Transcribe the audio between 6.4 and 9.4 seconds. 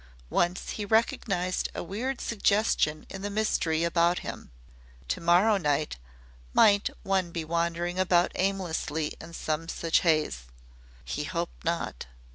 might one be wandering about aimlessly in